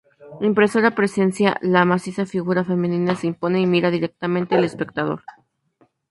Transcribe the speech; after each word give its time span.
Imperiosa 0.49 0.95
presencia, 0.95 1.57
la 1.61 1.85
maciza 1.85 2.25
figura 2.25 2.63
femenina 2.63 3.15
se 3.15 3.27
impone 3.27 3.61
y 3.61 3.67
mira 3.67 3.91
directamente 3.91 4.55
al 4.55 4.63
espectador. 4.63 5.21